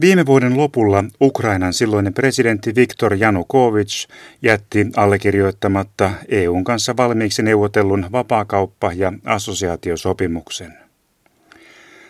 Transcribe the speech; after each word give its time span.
Viime 0.00 0.26
vuoden 0.26 0.56
lopulla 0.56 1.04
Ukrainan 1.20 1.72
silloinen 1.72 2.14
presidentti 2.14 2.74
Viktor 2.74 3.14
Janukovic 3.14 4.06
jätti 4.42 4.86
allekirjoittamatta 4.96 6.10
EUn 6.28 6.64
kanssa 6.64 6.96
valmiiksi 6.96 7.42
neuvotellun 7.42 8.06
vapaakauppa- 8.12 8.92
ja 8.92 9.12
assosiaatiosopimuksen. 9.24 10.78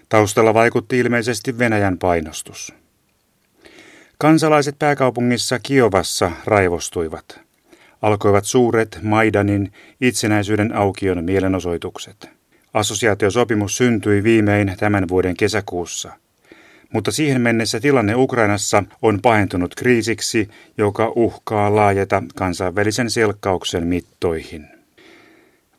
Taustalla 0.09 0.55
vaikutti 0.55 0.99
ilmeisesti 0.99 1.59
Venäjän 1.59 1.99
painostus. 1.99 2.75
Kansalaiset 4.19 4.79
pääkaupungissa 4.79 5.59
Kiovassa 5.59 6.33
raivostuivat. 6.45 7.41
Alkoivat 8.03 8.45
suuret 8.45 8.99
Maidanin 9.03 9.73
itsenäisyyden 10.01 10.77
aukion 10.77 11.25
mielenosoitukset. 11.25 12.31
Assosiaatiosopimus 12.75 13.77
syntyi 13.77 14.23
viimein 14.23 14.75
tämän 14.79 15.09
vuoden 15.09 15.37
kesäkuussa– 15.37 16.13
mutta 16.93 17.11
siihen 17.11 17.41
mennessä 17.41 17.81
tilanne 17.81 18.15
Ukrainassa 18.15 18.85
on 19.03 19.21
pahentunut 19.23 19.75
kriisiksi, 19.75 20.49
joka 20.79 21.13
uhkaa 21.17 21.75
laajeta 21.75 22.23
kansainvälisen 22.35 23.11
selkkauksen 23.11 23.87
mittoihin. 23.87 24.69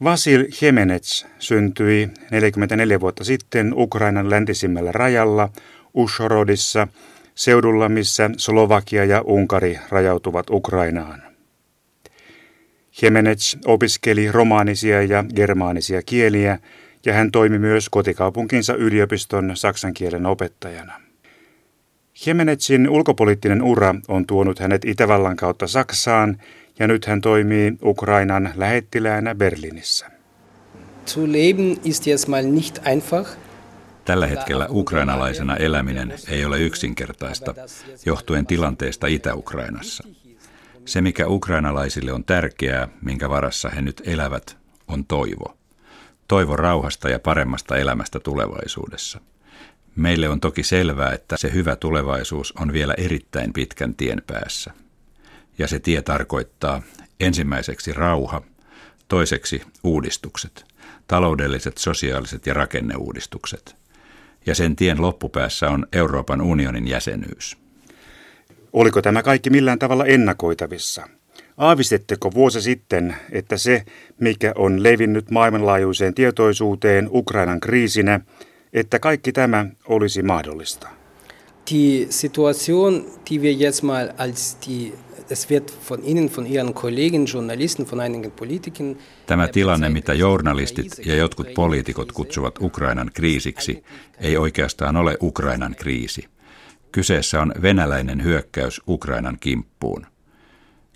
Vasil 0.03 0.45
Hemenets 0.62 1.26
syntyi 1.40 2.09
44 2.31 3.00
vuotta 3.00 3.23
sitten 3.23 3.73
Ukrainan 3.76 4.30
läntisimmällä 4.30 4.91
rajalla 4.91 5.50
Ushorodissa, 5.94 6.88
seudulla 7.36 7.89
missä 7.89 8.30
Slovakia 8.38 9.05
ja 9.05 9.22
Unkari 9.22 9.80
rajautuvat 9.89 10.50
Ukrainaan. 10.50 11.22
Hemenets 13.02 13.58
opiskeli 13.66 14.31
romaanisia 14.31 15.03
ja 15.03 15.23
germaanisia 15.36 16.02
kieliä 16.02 16.59
ja 17.05 17.13
hän 17.13 17.31
toimi 17.31 17.59
myös 17.59 17.89
kotikaupunkinsa 17.89 18.73
yliopiston 18.73 19.52
saksan 19.53 19.94
kielen 19.94 20.26
opettajana. 20.26 21.02
Jemenetsin 22.25 22.89
ulkopoliittinen 22.89 23.62
ura 23.62 23.95
on 24.08 24.25
tuonut 24.25 24.59
hänet 24.59 24.86
Itävallan 24.86 25.36
kautta 25.36 25.67
Saksaan 25.67 26.38
ja 26.80 26.88
nyt 26.88 27.05
hän 27.05 27.22
toimii 27.22 27.73
Ukrainan 27.83 28.53
lähettiläänä 28.55 29.36
Berliinissä. 29.36 30.11
Zu 31.05 31.31
leben 31.31 31.77
ist 31.83 32.08
jetzt 32.08 32.27
mal 32.27 32.45
nicht 32.45 32.88
einfach. 32.88 33.38
Tällä 34.05 34.27
hetkellä 34.27 34.67
ukrainalaisena 34.70 35.55
eläminen 35.55 36.14
ei 36.30 36.45
ole 36.45 36.59
yksinkertaista, 36.59 37.55
johtuen 38.05 38.45
tilanteesta 38.45 39.08
Itä-Ukrainassa. 39.08 40.03
Se, 40.86 41.02
mikä 41.02 41.27
ukrainalaisille 41.27 42.14
on 42.14 42.23
tärkeää, 42.23 42.88
minkä 43.02 43.30
varassa 43.30 43.70
he 43.70 43.81
nyt 43.81 44.02
elävät, 44.05 44.58
on 44.88 45.05
toivo 45.05 45.58
toivo 46.30 46.55
rauhasta 46.55 47.09
ja 47.09 47.19
paremmasta 47.19 47.77
elämästä 47.77 48.19
tulevaisuudessa. 48.19 49.19
Meille 49.95 50.30
on 50.30 50.39
toki 50.39 50.63
selvää, 50.63 51.13
että 51.13 51.38
se 51.38 51.53
hyvä 51.53 51.75
tulevaisuus 51.75 52.53
on 52.59 52.73
vielä 52.73 52.94
erittäin 52.97 53.53
pitkän 53.53 53.95
tien 53.95 54.21
päässä. 54.27 54.71
Ja 55.58 55.67
se 55.67 55.80
tie 55.80 56.02
tarkoittaa 56.02 56.81
ensimmäiseksi 57.19 57.94
rauha, 57.94 58.41
toiseksi 59.08 59.61
uudistukset, 59.83 60.66
taloudelliset, 61.08 61.77
sosiaaliset 61.77 62.45
ja 62.45 62.53
rakenneuudistukset. 62.53 63.75
Ja 64.45 64.55
sen 64.55 64.75
tien 64.75 65.02
loppupäässä 65.02 65.69
on 65.69 65.88
Euroopan 65.93 66.41
unionin 66.41 66.88
jäsenyys. 66.88 67.58
Oliko 68.73 69.02
tämä 69.02 69.23
kaikki 69.23 69.49
millään 69.49 69.80
tavalla 69.80 70.05
ennakoitavissa? 70.05 71.08
Aavistetteko 71.59 72.31
vuosi 72.33 72.61
sitten, 72.61 73.15
että 73.31 73.57
se, 73.57 73.85
mikä 74.19 74.53
on 74.55 74.83
levinnyt 74.83 75.31
maailmanlaajuiseen 75.31 76.13
tietoisuuteen 76.13 77.09
Ukrainan 77.11 77.59
kriisinä, 77.59 78.19
että 78.73 78.99
kaikki 78.99 79.31
tämä 79.31 79.65
olisi 79.87 80.23
mahdollista? 80.23 80.89
Die 81.71 82.07
Situation, 82.09 83.05
die 83.30 83.41
wir 83.41 83.55
jetzt 83.59 83.83
mal 83.83 84.09
als 84.17 84.57
die 84.67 84.93
es 85.30 85.49
wird 85.49 85.69
von 85.89 85.99
Ihnen, 86.03 86.31
von 86.37 86.47
Ihren 86.47 86.73
Kollegen, 86.73 87.25
Journalisten, 87.33 87.87
von 87.91 88.02
einigen 88.02 88.31
Politikern 88.31 88.98
Tämä 89.25 89.48
tilanne, 89.48 89.89
mitä 89.89 90.14
journalistit 90.14 91.05
ja 91.05 91.15
jotkut 91.15 91.48
poliitikot 91.55 92.11
kutsuvat 92.11 92.55
Ukrainan 92.61 93.11
kriisiksi, 93.14 93.83
ei 94.19 94.37
oikeastaan 94.37 94.98
ole 94.98 95.17
Ukrainan 95.21 95.75
kriisi. 95.75 96.25
Kyseessä 96.92 97.42
on 97.42 97.53
venäläinen 97.61 98.23
hyökkäys 98.23 98.81
Ukrainan 98.87 99.37
kimppuun. 99.39 100.05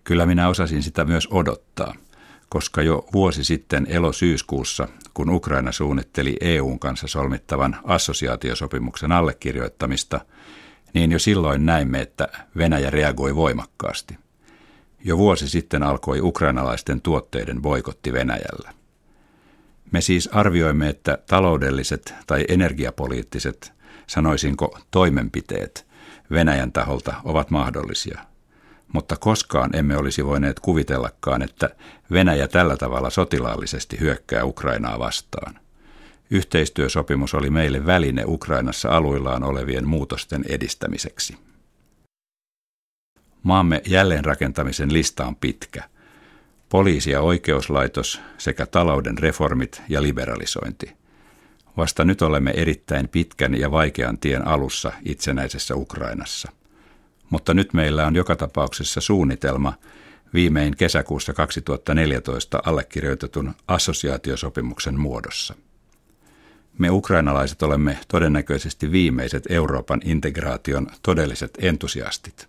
Kyllä 0.03 0.25
minä 0.25 0.50
osasin 0.50 0.84
sitä 0.84 1.06
myös 1.06 1.28
odottaa, 1.31 1.96
koska 2.50 2.81
jo 2.81 3.06
vuosi 3.14 3.44
sitten 3.44 3.88
elosyyskuussa, 3.90 4.88
kun 5.14 5.30
Ukraina 5.30 5.72
suunnitteli 5.72 6.38
EUn 6.41 6.80
kanssa 6.80 7.08
solmittavan 7.08 7.78
assosiaatiosopimuksen 7.84 9.12
allekirjoittamista, 9.12 10.22
niin 10.94 11.12
jo 11.12 11.19
silloin 11.19 11.66
näimme, 11.66 12.02
että 12.02 12.28
Venäjä 12.58 12.90
reagoi 12.90 13.36
voimakkaasti. 13.36 14.18
Jo 15.03 15.18
vuosi 15.18 15.50
sitten 15.50 15.84
alkoi 15.84 16.22
ukrainalaisten 16.22 17.02
tuotteiden 17.02 17.62
boikotti 17.62 18.14
Venäjällä. 18.14 18.74
Me 19.91 20.02
siis 20.02 20.30
arvioimme, 20.31 20.90
että 20.90 21.18
taloudelliset 21.30 22.14
tai 22.28 22.46
energiapoliittiset, 22.47 23.74
sanoisinko 24.08 24.80
toimenpiteet 24.91 25.88
Venäjän 26.31 26.72
taholta 26.72 27.14
ovat 27.24 27.52
mahdollisia– 27.52 28.20
mutta 28.94 29.16
koskaan 29.18 29.76
emme 29.76 29.98
olisi 29.98 30.26
voineet 30.26 30.59
kuvitellakaan, 30.59 31.42
että 31.42 31.70
Venäjä 32.12 32.48
tällä 32.48 32.78
tavalla 32.78 33.09
sotilaallisesti 33.09 34.00
hyökkää 34.00 34.46
Ukrainaa 34.46 35.00
vastaan. 35.00 35.59
Yhteistyösopimus 36.30 37.34
oli 37.34 37.50
meille 37.50 37.86
väline 37.86 38.24
Ukrainassa 38.26 38.90
aluillaan 38.90 39.44
olevien 39.44 39.88
muutosten 39.88 40.46
edistämiseksi. 40.50 41.38
Maamme 43.44 43.82
jälleenrakentamisen 43.88 44.94
lista 44.94 45.26
on 45.26 45.36
pitkä. 45.36 45.84
Poliisi- 46.70 47.12
ja 47.12 47.22
oikeuslaitos 47.22 48.22
sekä 48.38 48.66
talouden 48.66 49.18
reformit 49.18 49.82
ja 49.90 50.02
liberalisointi. 50.02 50.94
Vasta 51.78 52.06
nyt 52.06 52.22
olemme 52.22 52.52
erittäin 52.56 53.09
pitkän 53.09 53.59
ja 53.59 53.72
vaikean 53.72 54.18
tien 54.18 54.48
alussa 54.48 54.92
itsenäisessä 55.06 55.76
Ukrainassa– 55.76 56.52
mutta 57.34 57.54
nyt 57.54 57.74
meillä 57.74 58.08
on 58.08 58.16
joka 58.16 58.36
tapauksessa 58.36 59.02
suunnitelma 59.02 59.74
viimein 60.34 60.78
kesäkuussa 60.78 61.34
2014 61.34 62.62
allekirjoitetun 62.66 63.54
assosiaatiosopimuksen 63.68 65.00
muodossa. 65.00 65.56
Me 66.78 66.90
ukrainalaiset 66.90 67.64
olemme 67.64 67.98
todennäköisesti 68.08 68.92
viimeiset 68.92 69.44
Euroopan 69.50 70.02
integraation 70.06 70.88
todelliset 71.04 71.52
entusiastit. 71.62 72.48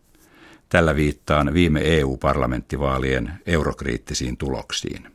Tällä 0.69 0.97
viittaan 0.97 1.55
viime 1.55 1.81
EU-parlamenttivaalien 1.84 3.33
eurokriittisiin 3.47 4.37
tuloksiin. 4.37 5.13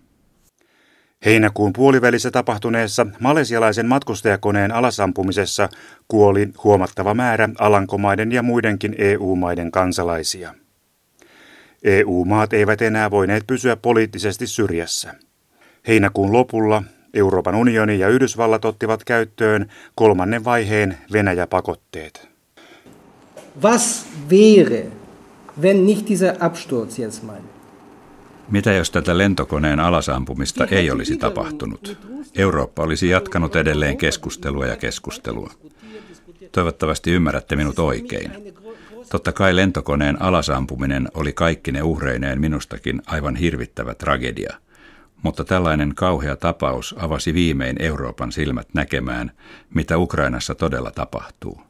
Heinäkuun 1.25 1.73
puolivälissä 1.73 2.31
tapahtuneessa 2.31 3.05
malesialaisen 3.19 3.85
matkustajakoneen 3.85 4.71
alasampumisessa 4.71 5.69
kuoli 6.07 6.49
huomattava 6.63 7.13
määrä 7.13 7.49
Alankomaiden 7.59 8.31
ja 8.31 8.43
muidenkin 8.43 8.95
EU-maiden 8.97 9.71
kansalaisia. 9.71 10.53
EU-maat 11.83 12.53
eivät 12.53 12.81
enää 12.81 13.11
voineet 13.11 13.43
pysyä 13.47 13.75
poliittisesti 13.75 14.47
syrjässä. 14.47 15.15
Heinäkuun 15.87 16.33
lopulla 16.33 16.83
Euroopan 17.13 17.55
unioni 17.55 17.99
ja 17.99 18.09
Yhdysvallat 18.09 18.65
ottivat 18.65 19.03
käyttöön 19.03 19.69
kolmannen 19.95 20.45
vaiheen 20.45 20.97
Venäjä-pakotteet. 21.13 22.29
Was 23.63 24.05
wäre, 24.29 24.85
wenn 25.61 25.85
nicht 25.85 26.09
dieser 26.09 26.35
Absturz 26.39 26.99
jetzt 26.99 27.23
mal 27.23 27.58
mitä 28.51 28.73
jos 28.73 28.91
tätä 28.91 29.17
lentokoneen 29.17 29.79
alasampumista 29.79 30.65
ei 30.65 30.91
olisi 30.91 31.17
tapahtunut? 31.17 31.97
Eurooppa 32.35 32.83
olisi 32.83 33.09
jatkanut 33.09 33.55
edelleen 33.55 33.97
keskustelua 33.97 34.65
ja 34.65 34.75
keskustelua. 34.75 35.53
Toivottavasti 36.51 37.11
ymmärrätte 37.11 37.55
minut 37.55 37.79
oikein. 37.79 38.31
Totta 39.09 39.31
kai 39.31 39.55
lentokoneen 39.55 40.21
alasampuminen 40.21 41.07
oli 41.13 41.33
kaikkine 41.33 41.83
uhreineen 41.83 42.41
minustakin 42.41 43.01
aivan 43.05 43.35
hirvittävä 43.35 43.93
tragedia. 43.93 44.57
Mutta 45.23 45.43
tällainen 45.43 45.95
kauhea 45.95 46.35
tapaus 46.35 46.95
avasi 46.97 47.33
viimein 47.33 47.75
Euroopan 47.81 48.31
silmät 48.31 48.67
näkemään, 48.73 49.31
mitä 49.73 49.97
Ukrainassa 49.97 50.55
todella 50.55 50.91
tapahtuu 50.91 51.61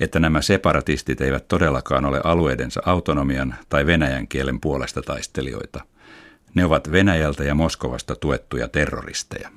että 0.00 0.20
nämä 0.20 0.42
separatistit 0.42 1.20
eivät 1.20 1.48
todellakaan 1.48 2.04
ole 2.04 2.20
alueidensa 2.24 2.82
autonomian 2.86 3.54
tai 3.68 3.86
venäjän 3.86 4.28
kielen 4.28 4.60
puolesta 4.60 5.02
taistelijoita– 5.02 5.80
ne 6.58 6.64
ovat 6.64 6.92
Venäjältä 6.92 7.44
ja 7.44 7.54
Moskovasta 7.54 8.16
tuettuja 8.16 8.68
terroristeja. 8.68 9.50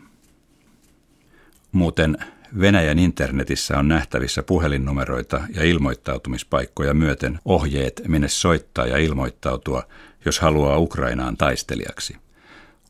Muuten 1.71 2.17
Venäjän 2.59 2.99
internetissä 2.99 3.77
on 3.77 3.87
nähtävissä 3.87 4.43
puhelinnumeroita 4.43 5.41
ja 5.55 5.63
ilmoittautumispaikkoja 5.63 6.93
myöten 6.93 7.39
ohjeet, 7.45 8.01
minne 8.07 8.27
soittaa 8.27 8.87
ja 8.87 8.97
ilmoittautua, 8.97 9.83
jos 10.25 10.39
haluaa 10.39 10.77
Ukrainaan 10.77 11.37
taistelijaksi. 11.37 12.15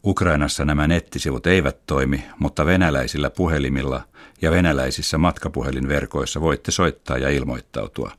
Ukrainassa 0.04 0.66
nämä 0.66 0.88
nettisivut 0.88 1.48
eivät 1.48 1.78
toimi, 1.88 2.24
mutta 2.40 2.66
venäläisillä 2.66 3.30
puhelimilla 3.30 4.02
ja 4.42 4.52
venäläisissä 4.52 5.18
matkapuhelinverkoissa 5.18 6.42
voitte 6.42 6.72
soittaa 6.72 7.18
ja 7.18 7.30
ilmoittautua. 7.30 8.12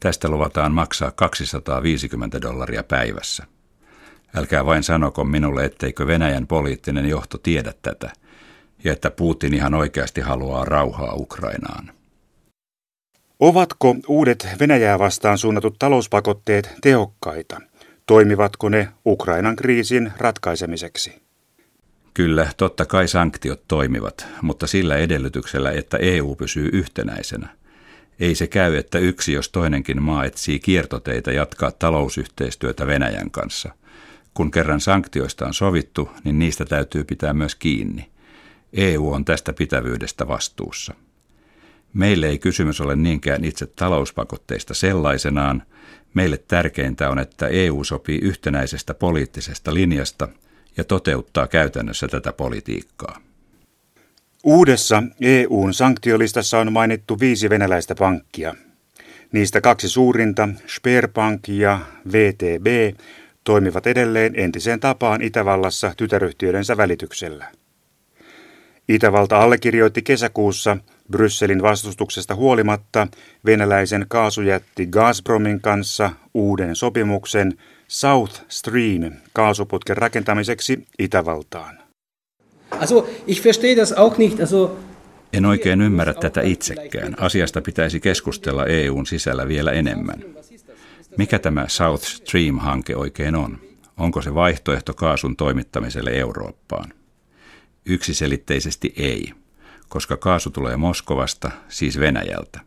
Tästä 0.00 0.28
luvataan 0.28 0.72
maksaa 0.72 1.10
250 1.10 2.42
dollaria 2.42 2.82
päivässä. 2.82 3.46
Älkää 4.34 4.66
vain 4.66 4.82
sanoko 4.82 5.24
minulle, 5.24 5.64
etteikö 5.64 6.06
Venäjän 6.06 6.46
poliittinen 6.46 7.08
johto 7.08 7.38
tiedä 7.38 7.72
tätä, 7.82 8.12
ja 8.84 8.92
että 8.92 9.10
Putin 9.10 9.54
ihan 9.54 9.74
oikeasti 9.74 10.20
haluaa 10.20 10.64
rauhaa 10.64 11.14
Ukrainaan. 11.14 11.92
Ovatko 13.40 13.96
uudet 14.08 14.48
Venäjää 14.60 14.98
vastaan 14.98 15.38
suunnatut 15.38 15.76
talouspakotteet 15.78 16.74
tehokkaita? 16.82 17.60
Toimivatko 18.06 18.68
ne 18.68 18.88
Ukrainan 19.06 19.56
kriisin 19.56 20.12
ratkaisemiseksi? 20.16 21.22
Kyllä, 22.14 22.46
totta 22.56 22.86
kai 22.86 23.08
sanktiot 23.08 23.62
toimivat, 23.68 24.26
mutta 24.42 24.66
sillä 24.66 24.96
edellytyksellä, 24.96 25.70
että 25.70 25.96
EU 25.96 26.34
pysyy 26.34 26.70
yhtenäisenä. 26.72 27.48
Ei 28.20 28.34
se 28.34 28.46
käy, 28.46 28.76
että 28.76 28.98
yksi 28.98 29.32
jos 29.32 29.48
toinenkin 29.48 30.02
maa 30.02 30.24
etsii 30.24 30.60
kiertoteitä 30.60 31.32
jatkaa 31.32 31.72
talousyhteistyötä 31.72 32.86
Venäjän 32.86 33.30
kanssa. 33.30 33.74
Kun 34.34 34.50
kerran 34.50 34.80
sanktioista 34.80 35.46
on 35.46 35.54
sovittu, 35.54 36.10
niin 36.24 36.38
niistä 36.38 36.64
täytyy 36.64 37.04
pitää 37.04 37.32
myös 37.32 37.54
kiinni. 37.54 38.10
EU 38.72 39.12
on 39.12 39.24
tästä 39.24 39.52
pitävyydestä 39.52 40.28
vastuussa. 40.28 40.94
Meille 41.94 42.26
ei 42.26 42.38
kysymys 42.38 42.80
ole 42.80 42.96
niinkään 42.96 43.44
itse 43.44 43.66
talouspakotteista 43.66 44.74
sellaisenaan. 44.74 45.62
Meille 46.14 46.36
tärkeintä 46.48 47.10
on, 47.10 47.18
että 47.18 47.46
EU 47.46 47.84
sopii 47.84 48.18
yhtenäisestä 48.18 48.94
poliittisesta 48.94 49.74
linjasta 49.74 50.28
ja 50.76 50.84
toteuttaa 50.84 51.46
käytännössä 51.46 52.08
tätä 52.08 52.32
politiikkaa. 52.32 53.20
Uudessa 54.44 55.02
EUn 55.20 55.74
sanktiolistassa 55.74 56.58
on 56.58 56.72
mainittu 56.72 57.20
viisi 57.20 57.50
venäläistä 57.50 57.94
pankkia. 57.94 58.54
Niistä 59.32 59.60
kaksi 59.60 59.88
suurinta, 59.88 60.48
Sperbank 60.66 61.48
ja 61.48 61.80
VTB, 62.12 62.96
toimivat 63.44 63.86
edelleen 63.86 64.32
entiseen 64.36 64.80
tapaan 64.80 65.22
Itävallassa 65.22 65.92
tytäryhtiöidensä 65.96 66.76
välityksellä. 66.76 67.46
Itävalta 68.88 69.42
allekirjoitti 69.42 70.02
kesäkuussa 70.02 70.76
Brysselin 71.10 71.62
vastustuksesta 71.62 72.34
huolimatta 72.34 73.08
venäläisen 73.44 74.06
kaasujätti 74.08 74.86
Gazpromin 74.86 75.60
kanssa 75.60 76.10
uuden 76.34 76.76
sopimuksen 76.76 77.58
South 77.88 78.42
Stream 78.48 79.12
kaasuputken 79.32 79.96
rakentamiseksi 79.96 80.84
Itävaltaan. 80.98 81.78
Also, 82.70 83.08
ich 83.26 83.44
verstehe 83.44 83.76
das 83.76 83.92
auch 83.92 84.18
nicht. 84.18 84.40
Also, 84.40 84.78
en 85.32 85.46
oikein 85.46 85.82
ymmärrä 85.82 86.14
tätä 86.14 86.40
itsekään. 86.40 87.14
Asiasta 87.20 87.62
pitäisi 87.62 88.00
keskustella 88.00 88.66
EUn 88.66 89.06
sisällä 89.06 89.48
vielä 89.48 89.72
enemmän. 89.72 90.24
Mikä 91.18 91.38
tämä 91.38 91.64
South 91.68 92.04
Stream-hanke 92.04 92.96
oikein 92.96 93.34
on? 93.34 93.58
Onko 93.96 94.22
se 94.22 94.34
vaihtoehto 94.34 94.94
kaasun 94.94 95.36
toimittamiselle 95.36 96.10
Eurooppaan? 96.10 96.92
Yksiselitteisesti 97.86 98.94
ei, 98.96 99.32
koska 99.88 100.16
kaasu 100.16 100.50
tulee 100.50 100.76
Moskovasta, 100.76 101.50
siis 101.68 101.98
Venäjältä. 101.98 102.60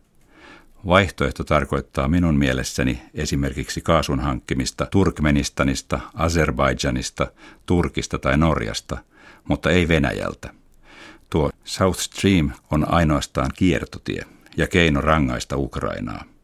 Vaihtoehto 0.87 1.43
tarkoittaa 1.43 2.07
minun 2.07 2.35
mielessäni 2.35 3.01
esimerkiksi 3.13 3.81
kaasun 3.81 4.19
hankkimista 4.19 4.87
Turkmenistanista, 4.91 5.99
Azerbaidžanista, 6.13 7.27
Turkista 7.65 8.17
tai 8.17 8.37
Norjasta, 8.37 8.97
mutta 9.47 9.71
ei 9.71 9.87
Venäjältä. 9.87 10.53
Tuo 11.29 11.49
South 11.63 11.99
Stream 11.99 12.51
on 12.71 12.93
ainoastaan 12.93 13.51
kiertotie 13.55 14.25
ja 14.57 14.67
keino 14.67 15.01
rangaista 15.01 15.57
Ukrainaa. 15.57 16.34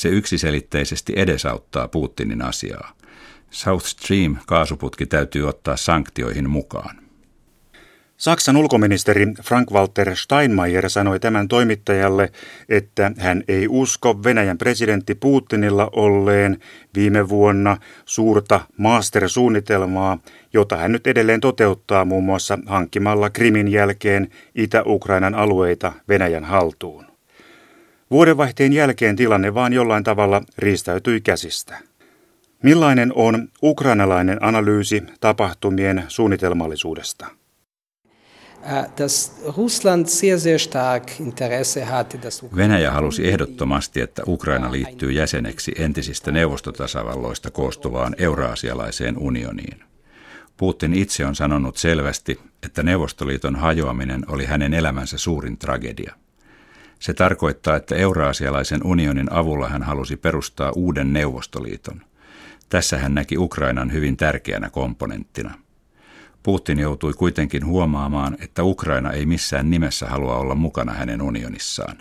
Se 0.00 0.08
yksiselitteisesti 0.08 1.12
edesauttaa 1.16 1.88
Putinin 1.88 2.42
asiaa. 2.42 2.92
South 3.50 3.86
Stream 3.86 4.36
kaasuputki 4.46 5.06
täytyy 5.06 5.48
ottaa 5.48 5.76
sanktioihin 5.76 6.50
mukaan. 6.50 6.96
Saksan 8.16 8.56
ulkoministeri 8.56 9.26
Frank-Walter 9.26 10.16
Steinmeier 10.16 10.90
sanoi 10.90 11.20
tämän 11.20 11.48
toimittajalle, 11.48 12.32
että 12.68 13.12
hän 13.18 13.44
ei 13.48 13.68
usko 13.68 14.24
Venäjän 14.24 14.58
presidentti 14.58 15.14
Putinilla 15.14 15.90
olleen 15.92 16.58
viime 16.94 17.28
vuonna 17.28 17.76
suurta 18.04 18.60
master-suunnitelmaa, 18.76 20.18
jota 20.52 20.76
hän 20.76 20.92
nyt 20.92 21.06
edelleen 21.06 21.40
toteuttaa 21.40 22.04
muun 22.04 22.24
muassa 22.24 22.58
hankkimalla 22.66 23.30
Krimin 23.30 23.68
jälkeen 23.68 24.28
Itä-Ukrainan 24.54 25.34
alueita 25.34 25.92
Venäjän 26.08 26.44
haltuun. 26.44 27.09
Vuodenvaihteen 28.10 28.72
jälkeen 28.72 29.16
tilanne 29.16 29.54
vaan 29.54 29.72
jollain 29.72 30.04
tavalla 30.04 30.42
riistäytyi 30.58 31.20
käsistä. 31.20 31.78
Millainen 32.62 33.12
on 33.14 33.48
ukrainalainen 33.62 34.44
analyysi 34.44 35.02
tapahtumien 35.20 36.04
suunnitelmallisuudesta? 36.08 37.26
Venäjä 42.56 42.90
halusi 42.90 43.28
ehdottomasti, 43.28 44.00
että 44.00 44.22
Ukraina 44.26 44.72
liittyy 44.72 45.12
jäseneksi 45.12 45.72
entisistä 45.78 46.32
neuvostotasavalloista 46.32 47.50
koostuvaan 47.50 48.14
euroasialaiseen 48.18 49.18
unioniin. 49.18 49.84
Putin 50.56 50.94
itse 50.94 51.26
on 51.26 51.34
sanonut 51.34 51.76
selvästi, 51.76 52.40
että 52.62 52.82
Neuvostoliiton 52.82 53.56
hajoaminen 53.56 54.24
oli 54.28 54.44
hänen 54.44 54.74
elämänsä 54.74 55.18
suurin 55.18 55.58
tragedia. 55.58 56.14
Se 57.00 57.14
tarkoittaa, 57.14 57.76
että 57.76 57.94
euroasialaisen 57.94 58.86
unionin 58.86 59.32
avulla 59.32 59.68
hän 59.68 59.82
halusi 59.82 60.16
perustaa 60.16 60.72
uuden 60.76 61.12
Neuvostoliiton. 61.12 62.02
Tässä 62.68 62.98
hän 62.98 63.14
näki 63.14 63.38
Ukrainan 63.38 63.92
hyvin 63.92 64.16
tärkeänä 64.16 64.70
komponenttina– 64.70 65.54
Putin 66.42 66.78
joutui 66.78 67.12
kuitenkin 67.12 67.66
huomaamaan, 67.66 68.36
että 68.40 68.62
Ukraina 68.62 69.12
ei 69.12 69.26
missään 69.26 69.70
nimessä 69.70 70.06
halua 70.06 70.36
olla 70.36 70.54
mukana 70.54 70.92
hänen 70.92 71.22
unionissaan. 71.22 71.96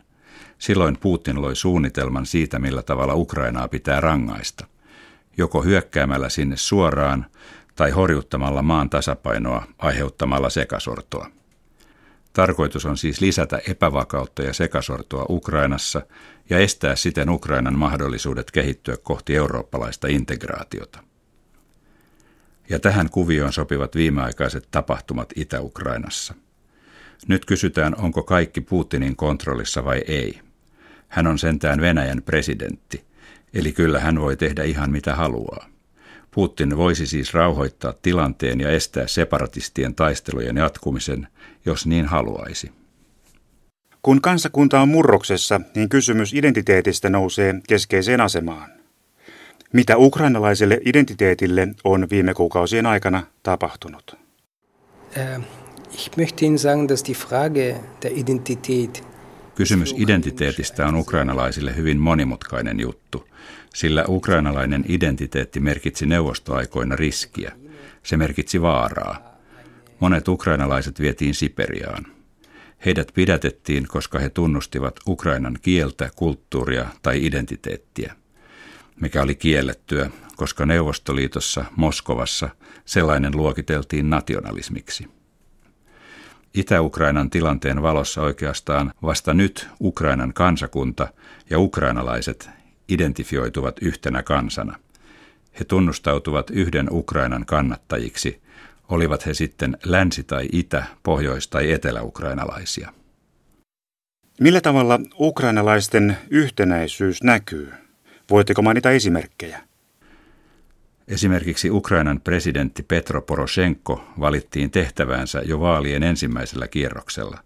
Silloin 0.57 0.97
Putin 0.97 1.41
loi 1.41 1.55
suunnitelman 1.55 2.25
siitä, 2.25 2.59
millä 2.59 2.83
tavalla 2.83 3.15
Ukrainaa 3.15 3.67
pitää 3.67 4.01
rangaista. 4.01 4.67
Joko 5.37 5.61
hyökkäämällä 5.61 6.29
sinne 6.29 6.57
suoraan 6.57 7.25
tai 7.75 7.91
horjuttamalla 7.91 8.61
maan 8.61 8.89
tasapainoa 8.89 9.63
aiheuttamalla 9.77 10.49
sekasortoa. 10.49 11.29
Tarkoitus 12.33 12.85
on 12.85 12.97
siis 12.97 13.21
lisätä 13.21 13.61
epävakautta 13.67 14.41
ja 14.41 14.53
sekasortoa 14.53 15.25
Ukrainassa 15.29 16.01
ja 16.49 16.57
estää 16.59 16.95
siten 16.95 17.29
Ukrainan 17.29 17.77
mahdollisuudet 17.77 18.51
kehittyä 18.51 18.97
kohti 19.03 19.35
eurooppalaista 19.35 20.07
integraatiota. 20.07 20.99
Ja 22.69 22.79
tähän 22.79 23.09
kuvioon 23.09 23.53
sopivat 23.53 23.95
viimeaikaiset 23.95 24.67
tapahtumat 24.71 25.33
Itä-Ukrainassa. 25.35 26.33
Nyt 27.27 27.45
kysytään, 27.45 27.95
onko 27.95 28.23
kaikki 28.23 28.61
Putinin 28.61 29.15
kontrollissa 29.15 29.85
vai 29.85 30.01
ei. 30.07 30.39
Hän 31.07 31.27
on 31.27 31.39
sentään 31.39 31.81
Venäjän 31.81 32.21
presidentti, 32.21 33.03
eli 33.53 33.71
kyllä 33.71 33.99
hän 33.99 34.19
voi 34.19 34.37
tehdä 34.37 34.63
ihan 34.63 34.91
mitä 34.91 35.15
haluaa. 35.15 35.65
Putin 36.31 36.77
voisi 36.77 37.07
siis 37.07 37.33
rauhoittaa 37.33 37.93
tilanteen 38.01 38.59
ja 38.59 38.69
estää 38.69 39.07
separatistien 39.07 39.95
taistelujen 39.95 40.57
jatkumisen, 40.57 41.27
jos 41.65 41.85
niin 41.85 42.05
haluaisi. 42.05 42.71
Kun 44.01 44.21
kansakunta 44.21 44.81
on 44.81 44.89
murroksessa, 44.89 45.61
niin 45.75 45.89
kysymys 45.89 46.33
identiteetistä 46.33 47.09
nousee 47.09 47.55
keskeiseen 47.67 48.21
asemaan. 48.21 48.71
Mitä 49.73 49.97
ukrainalaiselle 49.97 50.79
identiteetille 50.85 51.67
on 51.83 52.07
viime 52.09 52.33
kuukausien 52.33 52.85
aikana 52.85 53.23
tapahtunut? 53.43 54.17
Äh, 55.17 55.41
ich 55.93 56.11
möchte 56.17 56.45
Ihnen 56.45 56.59
sagen, 56.59 56.89
dass 56.89 57.03
die 57.05 57.15
Frage 57.15 57.75
der 58.03 58.11
Identität 58.15 59.09
Kysymys 59.59 59.95
identiteetistä 59.97 60.87
on 60.87 60.95
ukrainalaisille 60.95 61.75
hyvin 61.75 61.97
monimutkainen 61.97 62.79
juttu, 62.79 63.27
sillä 63.73 64.05
ukrainalainen 64.07 64.85
identiteetti 64.87 65.59
merkitsi 65.59 66.05
neuvostoaikoina 66.05 66.95
riskiä. 66.95 67.51
Se 68.03 68.17
merkitsi 68.17 68.61
vaaraa. 68.61 69.39
Monet 69.99 70.27
ukrainalaiset 70.27 70.99
vietiin 70.99 71.33
Siperiaan. 71.33 72.05
Heidät 72.85 73.11
pidätettiin, 73.13 73.87
koska 73.87 74.19
he 74.19 74.29
tunnustivat 74.29 74.99
Ukrainan 75.07 75.57
kieltä, 75.61 76.09
kulttuuria 76.15 76.85
tai 77.01 77.25
identiteettiä 77.25 78.15
mikä 78.99 79.21
oli 79.21 79.35
kiellettyä, 79.35 80.09
koska 80.35 80.65
Neuvostoliitossa, 80.65 81.65
Moskovassa, 81.75 82.49
sellainen 82.85 83.37
luokiteltiin 83.37 84.09
nationalismiksi. 84.09 85.07
Itä-Ukrainan 86.53 87.29
tilanteen 87.29 87.81
valossa 87.81 88.21
oikeastaan 88.21 88.93
vasta 89.01 89.33
nyt 89.33 89.67
Ukrainan 89.81 90.33
kansakunta 90.33 91.07
ja 91.49 91.59
ukrainalaiset 91.59 92.49
identifioituvat 92.89 93.75
yhtenä 93.81 94.23
kansana. 94.23 94.79
He 95.59 95.65
tunnustautuvat 95.65 96.49
yhden 96.49 96.87
Ukrainan 96.91 97.45
kannattajiksi, 97.45 98.41
olivat 98.89 99.25
he 99.25 99.33
sitten 99.33 99.77
länsi- 99.85 100.23
tai 100.23 100.49
itä-, 100.51 100.83
pohjois- 101.03 101.47
tai 101.47 101.71
etelä-ukrainalaisia. 101.71 102.93
Millä 104.39 104.61
tavalla 104.61 104.99
ukrainalaisten 105.19 106.17
yhtenäisyys 106.29 107.23
näkyy? 107.23 107.71
Voitteko 108.29 108.61
mainita 108.61 108.91
esimerkkejä? 108.91 109.61
Esimerkiksi 111.07 111.69
Ukrainan 111.69 112.21
presidentti 112.21 112.83
Petro 112.83 113.21
Poroshenko 113.21 114.03
valittiin 114.19 114.71
tehtäväänsä 114.71 115.41
jo 115.45 115.59
vaalien 115.59 116.03
ensimmäisellä 116.03 116.67
kierroksella. 116.67 117.39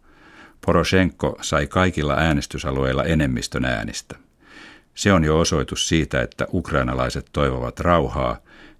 Poroshenko 0.65 1.37
sai 1.41 1.67
kaikilla 1.67 2.13
äänestysalueilla 2.13 3.03
enemmistön 3.03 3.65
äänistä. 3.65 4.15
Se 4.95 5.13
on 5.13 5.23
jo 5.23 5.39
osoitus 5.39 5.87
siitä, 5.87 6.21
että 6.21 6.47
ukrainalaiset 6.53 7.25
toivovat 7.33 7.79
rauhaa 7.79 8.37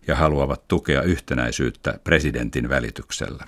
ja 0.07 0.15
haluavat 0.15 0.67
tukea 0.67 1.01
yhtenäisyyttä 1.01 1.99
presidentin 2.03 2.69
välityksellä. 2.69 3.43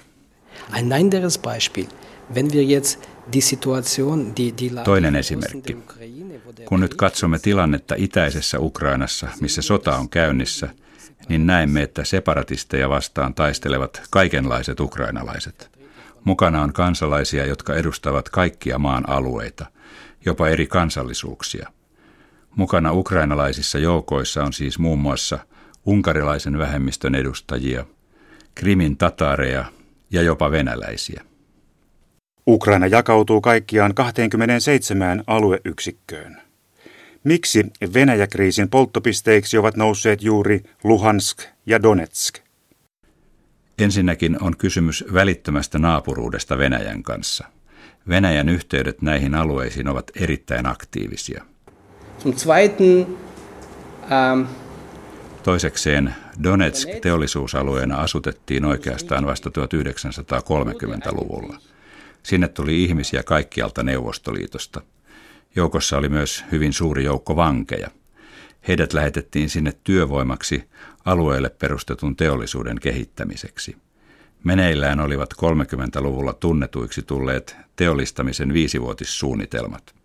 Ein 0.74 0.94
anderes 0.94 1.40
Beispiel. 1.40 1.86
Wenn 2.34 2.52
wir 2.52 2.64
jetzt 2.64 3.10
die 3.34 3.42
Situation, 3.42 4.34
die, 4.38 4.54
die 4.58 4.72
Toinen 4.84 5.16
esimerkki. 5.16 5.78
Kun 6.66 6.80
nyt 6.80 6.94
katsomme 6.94 7.40
tilannetta 7.40 7.96
itäisessä 7.98 8.60
Ukrainassa, 8.60 9.28
missä 9.42 9.62
sota 9.62 9.96
on 9.96 10.10
käynnissä, 10.10 10.70
niin 11.30 11.48
näemme, 11.48 11.82
että 11.82 12.04
separatisteja 12.04 12.90
vastaan 12.90 13.34
taistelevat 13.34 14.02
kaikenlaiset 14.10 14.80
ukrainalaiset. 14.80 15.70
Mukana 16.24 16.62
on 16.62 16.74
kansalaisia, 16.74 17.46
jotka 17.46 17.76
edustavat 17.76 18.30
kaikkia 18.30 18.80
maan 18.80 19.10
alueita, 19.10 19.66
jopa 20.26 20.50
eri 20.50 20.68
kansallisuuksia. 20.68 21.70
Mukana 22.56 22.94
ukrainalaisissa 22.94 23.80
joukoissa 23.80 24.44
on 24.44 24.54
siis 24.54 24.80
muun 24.80 25.00
muassa 25.00 25.40
unkarilaisen 25.86 26.58
vähemmistön 26.58 27.16
edustajia, 27.16 27.86
krimin 28.56 28.98
tataareja 28.98 29.66
ja 30.12 30.22
jopa 30.22 30.52
venäläisiä. 30.52 31.24
Ukraina 32.48 32.88
jakautuu 32.88 33.42
kaikkiaan 33.42 33.96
27 33.96 35.24
alueyksikköön. 35.28 36.42
Miksi 37.24 37.66
Venäjäkriisin 37.94 38.70
polttopisteiksi 38.70 39.58
ovat 39.58 39.76
nousseet 39.76 40.24
juuri 40.24 40.64
Luhansk 40.84 41.42
ja 41.66 41.84
Donetsk? 41.84 42.40
Ensinnäkin 43.80 44.44
on 44.44 44.58
kysymys 44.58 45.06
välittömästä 45.14 45.80
naapuruudesta 45.80 46.58
Venäjän 46.58 47.04
kanssa. 47.04 47.46
Venäjän 48.08 48.50
yhteydet 48.50 49.02
näihin 49.02 49.36
alueisiin 49.36 49.88
ovat 49.88 50.12
erittäin 50.16 50.66
aktiivisia. 50.66 51.46
Zum 52.20 52.34
Zweiten, 52.34 53.18
ähm, 54.12 54.42
Toisekseen 55.44 56.16
Donetsk 56.44 56.90
teollisuusalueena 57.02 57.98
asutettiin 57.98 58.66
oikeastaan 58.66 59.26
vasta 59.26 59.50
1930-luvulla. 59.50 61.58
Sinne 62.24 62.48
tuli 62.48 62.84
ihmisiä 62.84 63.24
kaikkialta 63.24 63.84
Neuvostoliitosta. 63.84 64.82
Joukossa 65.56 65.98
oli 65.98 66.10
myös 66.10 66.46
hyvin 66.52 66.74
suuri 66.74 67.04
joukko 67.04 67.36
vankeja. 67.36 67.88
Heidät 68.68 68.94
lähetettiin 68.94 69.50
sinne 69.50 69.74
työvoimaksi 69.84 70.64
alueelle 71.06 71.50
perustetun 71.50 72.16
teollisuuden 72.16 72.80
kehittämiseksi. 72.80 73.78
Meneillään 74.44 75.00
olivat 75.00 75.34
30-luvulla 75.34 76.34
tunnetuiksi 76.34 77.02
tulleet 77.02 77.56
teollistamisen 77.76 78.54
viisivuotissuunnitelmat. 78.54 79.96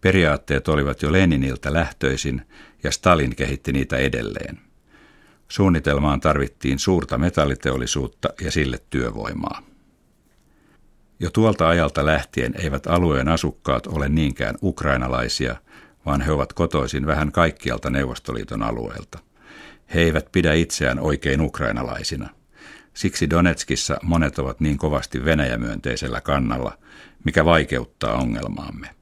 Periaatteet 0.00 0.68
olivat 0.68 1.02
jo 1.02 1.12
Leniniltä 1.12 1.72
lähtöisin 1.72 2.42
ja 2.82 2.90
Stalin 2.90 3.36
kehitti 3.36 3.72
niitä 3.72 3.96
edelleen. 3.96 4.58
Suunnitelmaan 5.48 6.20
tarvittiin 6.20 6.78
suurta 6.78 7.18
metalliteollisuutta 7.18 8.28
ja 8.40 8.50
sille 8.50 8.78
työvoimaa. 8.90 9.62
Jo 11.20 11.30
tuolta 11.30 11.68
ajalta 11.68 12.06
lähtien 12.06 12.54
eivät 12.58 12.86
alueen 12.86 13.28
asukkaat 13.28 13.86
ole 13.86 14.08
niinkään 14.08 14.54
ukrainalaisia, 14.62 15.56
vaan 16.06 16.20
he 16.20 16.32
ovat 16.32 16.52
kotoisin 16.52 17.06
vähän 17.06 17.32
kaikkialta 17.32 17.90
Neuvostoliiton 17.90 18.62
alueelta. 18.62 19.18
He 19.94 20.00
eivät 20.00 20.32
pidä 20.32 20.52
itseään 20.52 20.98
oikein 20.98 21.40
ukrainalaisina. 21.40 22.28
Siksi 22.94 23.30
Donetskissa 23.30 23.96
monet 24.02 24.38
ovat 24.38 24.60
niin 24.60 24.78
kovasti 24.78 25.24
Venäjämyönteisellä 25.24 26.20
kannalla, 26.20 26.78
mikä 27.24 27.44
vaikeuttaa 27.44 28.14
ongelmaamme. 28.14 28.99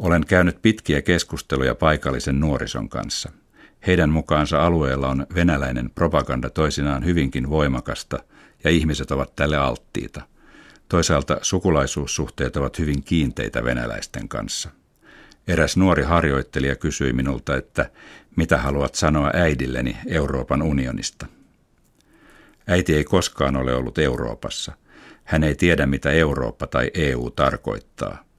Olen 0.00 0.26
käynyt 0.26 0.62
pitkiä 0.62 1.02
keskusteluja 1.02 1.74
paikallisen 1.74 2.40
nuorison 2.40 2.88
kanssa. 2.88 3.30
Heidän 3.86 4.10
mukaansa 4.10 4.66
alueella 4.66 5.08
on 5.08 5.26
venäläinen 5.34 5.90
propaganda 5.94 6.50
toisinaan 6.50 7.04
hyvinkin 7.04 7.50
voimakasta 7.50 8.18
ja 8.64 8.70
ihmiset 8.70 9.10
ovat 9.10 9.36
tälle 9.36 9.56
alttiita. 9.56 10.22
Toisaalta 10.88 11.38
sukulaisuussuhteet 11.42 12.56
ovat 12.56 12.78
hyvin 12.78 13.02
kiinteitä 13.02 13.64
venäläisten 13.64 14.28
kanssa. 14.28 14.70
Eräs 15.48 15.76
nuori 15.76 16.02
harjoittelija 16.02 16.76
kysyi 16.76 17.12
minulta, 17.12 17.56
että 17.56 17.90
mitä 18.36 18.58
haluat 18.58 18.94
sanoa 18.94 19.30
äidilleni 19.34 19.96
Euroopan 20.06 20.62
unionista. 20.62 21.26
Äiti 22.66 22.94
ei 22.94 23.04
koskaan 23.04 23.56
ole 23.56 23.74
ollut 23.74 23.98
Euroopassa. 23.98 24.72
Hän 25.24 25.44
ei 25.44 25.54
tiedä, 25.54 25.86
mitä 25.86 26.10
Eurooppa 26.10 26.66
tai 26.66 26.90
EU 26.94 27.30
tarkoittaa. 27.30 28.29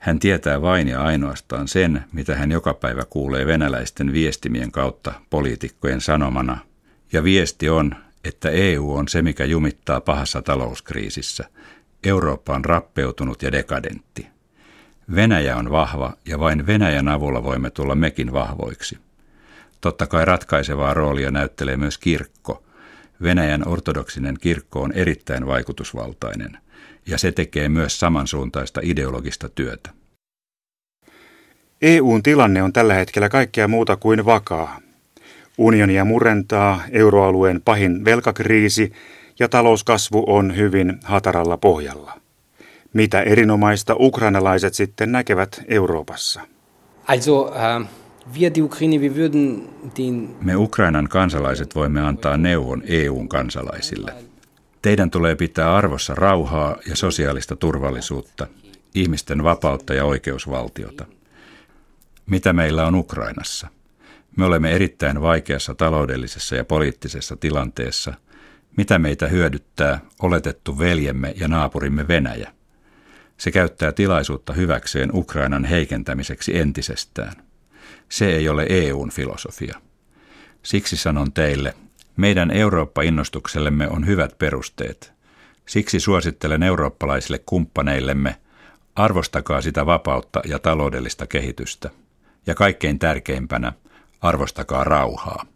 Hän 0.00 0.18
tietää 0.18 0.62
vain 0.62 0.88
ja 0.88 1.02
ainoastaan 1.02 1.68
sen, 1.68 2.04
mitä 2.12 2.36
hän 2.36 2.52
joka 2.52 2.74
päivä 2.74 3.04
kuulee 3.10 3.46
venäläisten 3.46 4.12
viestimien 4.12 4.72
kautta 4.72 5.12
poliitikkojen 5.30 6.00
sanomana. 6.00 6.58
Ja 7.12 7.24
viesti 7.24 7.68
on, 7.68 7.94
että 8.24 8.50
EU 8.50 8.94
on 8.94 9.08
se, 9.08 9.22
mikä 9.22 9.44
jumittaa 9.44 10.00
pahassa 10.00 10.42
talouskriisissä. 10.42 11.44
Eurooppa 12.04 12.54
on 12.54 12.64
rappeutunut 12.64 13.42
ja 13.42 13.52
dekadentti. 13.52 14.26
Venäjä 15.14 15.56
on 15.56 15.70
vahva 15.70 16.12
ja 16.24 16.40
vain 16.40 16.66
Venäjän 16.66 17.08
avulla 17.08 17.44
voimme 17.44 17.70
tulla 17.70 17.94
mekin 17.94 18.32
vahvoiksi. 18.32 18.98
Totta 19.80 20.06
kai 20.06 20.24
ratkaisevaa 20.24 20.94
roolia 20.94 21.30
näyttelee 21.30 21.76
myös 21.76 21.98
kirkko. 21.98 22.62
Venäjän 23.22 23.68
ortodoksinen 23.68 24.36
kirkko 24.40 24.82
on 24.82 24.92
erittäin 24.92 25.46
vaikutusvaltainen– 25.46 26.58
ja 27.06 27.18
se 27.18 27.32
tekee 27.32 27.68
myös 27.68 28.00
samansuuntaista 28.00 28.80
ideologista 28.84 29.48
työtä. 29.48 29.90
EUn 31.82 32.22
tilanne 32.22 32.62
on 32.62 32.72
tällä 32.72 32.94
hetkellä 32.94 33.28
kaikkea 33.28 33.68
muuta 33.68 33.96
kuin 33.96 34.24
vakaa. 34.24 34.80
Unionia 35.58 36.04
murentaa 36.04 36.82
euroalueen 36.90 37.62
pahin 37.64 38.04
velkakriisi 38.04 38.92
ja 39.38 39.48
talouskasvu 39.48 40.24
on 40.26 40.56
hyvin 40.56 41.00
hataralla 41.04 41.56
pohjalla. 41.56 42.20
Mitä 42.92 43.22
erinomaista 43.22 43.94
ukrainalaiset 43.98 44.74
sitten 44.74 45.12
näkevät 45.12 45.62
Euroopassa? 45.68 46.40
Also, 47.06 47.52
wir 48.40 48.54
die 48.54 48.62
Ukraine, 48.62 49.00
wir 49.00 49.12
würden 49.12 49.68
den... 49.98 50.36
Me 50.40 50.56
Ukrainan 50.56 51.08
kansalaiset 51.08 51.74
voimme 51.74 52.00
antaa 52.00 52.36
neuvon 52.36 52.82
EUn 52.86 53.28
kansalaisille. 53.28 54.29
Teidän 54.82 55.10
tulee 55.10 55.36
pitää 55.36 55.76
arvossa 55.76 56.14
rauhaa 56.14 56.76
ja 56.88 56.96
sosiaalista 56.96 57.56
turvallisuutta, 57.56 58.46
ihmisten 58.94 59.44
vapautta 59.44 59.94
ja 59.94 60.04
oikeusvaltiota. 60.04 61.06
Mitä 62.26 62.52
meillä 62.52 62.86
on 62.86 62.94
Ukrainassa? 62.94 63.68
Me 64.36 64.44
olemme 64.44 64.72
erittäin 64.72 65.20
vaikeassa 65.20 65.74
taloudellisessa 65.74 66.56
ja 66.56 66.64
poliittisessa 66.64 67.36
tilanteessa. 67.36 68.14
Mitä 68.76 68.98
meitä 68.98 69.28
hyödyttää 69.28 70.00
oletettu 70.22 70.78
veljemme 70.78 71.34
ja 71.36 71.48
naapurimme 71.48 72.08
Venäjä? 72.08 72.52
Se 73.36 73.50
käyttää 73.50 73.92
tilaisuutta 73.92 74.52
hyväkseen 74.52 75.10
Ukrainan 75.14 75.64
heikentämiseksi 75.64 76.58
entisestään. 76.58 77.32
Se 78.08 78.26
ei 78.26 78.48
ole 78.48 78.66
EUn 78.68 79.10
filosofia. 79.10 79.80
Siksi 80.62 80.96
sanon 80.96 81.32
teille, 81.32 81.74
meidän 82.16 82.50
Eurooppa-innostuksellemme 82.50 83.88
on 83.88 84.06
hyvät 84.06 84.38
perusteet. 84.38 85.12
Siksi 85.66 86.00
suosittelen 86.00 86.62
eurooppalaisille 86.62 87.40
kumppaneillemme, 87.46 88.36
arvostakaa 88.96 89.60
sitä 89.60 89.86
vapautta 89.86 90.40
ja 90.44 90.58
taloudellista 90.58 91.26
kehitystä. 91.26 91.90
Ja 92.46 92.54
kaikkein 92.54 92.98
tärkeimpänä, 92.98 93.72
arvostakaa 94.20 94.84
rauhaa. 94.84 95.46